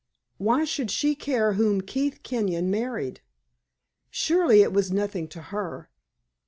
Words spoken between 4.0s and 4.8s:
Surely, it